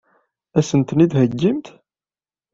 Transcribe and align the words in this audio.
Ad 0.57 0.65
sent-ten-id-theggimt? 0.67 1.67